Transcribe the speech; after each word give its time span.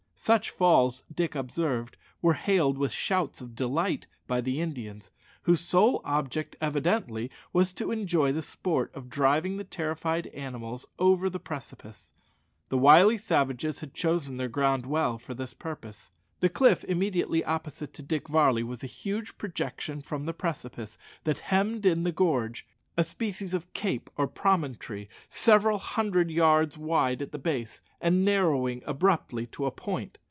Such 0.23 0.51
falls, 0.51 1.03
Dick 1.11 1.33
observed, 1.33 1.97
were 2.21 2.35
hailed 2.35 2.77
with 2.77 2.91
shouts 2.91 3.41
of 3.41 3.55
delight 3.55 4.05
by 4.27 4.39
the 4.39 4.61
Indians, 4.61 5.09
whose 5.41 5.61
sole 5.61 5.99
object 6.05 6.55
evidently 6.61 7.31
was 7.51 7.73
to 7.73 7.89
enjoy 7.89 8.31
the 8.31 8.43
sport 8.43 8.91
of 8.93 9.09
driving 9.09 9.57
the 9.57 9.63
terrified 9.63 10.27
animals 10.27 10.85
over 10.99 11.27
the 11.27 11.39
precipice. 11.39 12.13
The 12.69 12.77
wily 12.77 13.17
savages 13.17 13.79
had 13.79 13.95
chosen 13.95 14.37
their 14.37 14.47
ground 14.47 14.85
well 14.85 15.17
for 15.17 15.33
this 15.33 15.55
purpose. 15.55 16.11
The 16.39 16.49
cliff 16.49 16.83
immediately 16.83 17.43
opposite 17.43 17.91
to 17.95 18.03
Dick 18.03 18.27
Varley 18.27 18.61
was 18.61 18.83
a 18.83 18.87
huge 18.87 19.39
projection 19.39 20.01
from 20.01 20.27
the 20.27 20.35
precipice 20.35 20.99
that 21.23 21.39
hemmed 21.39 21.83
in 21.83 22.03
the 22.03 22.11
gorge, 22.11 22.67
a 22.97 23.03
species 23.05 23.53
of 23.53 23.71
cape 23.71 24.09
or 24.17 24.27
promontory 24.27 25.07
several 25.29 25.77
hundred 25.77 26.29
yards 26.29 26.77
wide 26.77 27.21
at 27.21 27.31
the 27.31 27.39
base, 27.39 27.79
and 28.01 28.25
narrowing 28.25 28.83
abruptly 28.85 29.47
to 29.47 29.65
a 29.65 29.71
point. 29.71 30.17